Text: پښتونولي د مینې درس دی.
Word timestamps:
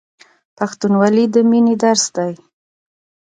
پښتونولي 0.57 1.25
د 1.33 1.35
مینې 1.49 1.75
درس 1.83 2.05
دی. 2.15 2.33